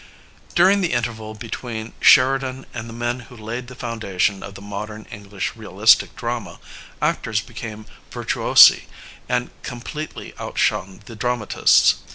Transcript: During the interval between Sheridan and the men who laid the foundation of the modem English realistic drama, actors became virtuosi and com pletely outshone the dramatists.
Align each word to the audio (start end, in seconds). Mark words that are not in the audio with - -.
During 0.55 0.81
the 0.81 0.93
interval 0.93 1.35
between 1.35 1.93
Sheridan 1.99 2.65
and 2.73 2.89
the 2.89 2.93
men 2.93 3.19
who 3.29 3.37
laid 3.37 3.67
the 3.67 3.75
foundation 3.75 4.41
of 4.41 4.55
the 4.55 4.61
modem 4.63 5.05
English 5.11 5.55
realistic 5.55 6.15
drama, 6.15 6.59
actors 7.03 7.39
became 7.39 7.85
virtuosi 8.09 8.87
and 9.29 9.51
com 9.61 9.79
pletely 9.81 10.33
outshone 10.39 11.01
the 11.05 11.15
dramatists. 11.15 11.97